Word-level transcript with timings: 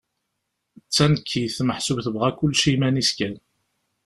D 0.87 0.91
tanekkit, 0.95 1.57
meḥsub 1.67 1.97
tebɣa 2.05 2.29
kullec 2.37 2.63
i 2.65 2.71
iman-is 2.73 3.11
kan. 3.17 3.35